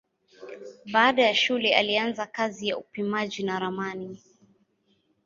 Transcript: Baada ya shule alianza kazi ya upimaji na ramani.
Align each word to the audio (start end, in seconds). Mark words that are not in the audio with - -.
Baada 0.91 1.21
ya 1.23 1.35
shule 1.35 1.75
alianza 1.75 2.25
kazi 2.25 2.67
ya 2.67 2.77
upimaji 2.77 3.43
na 3.43 3.59
ramani. 3.59 4.19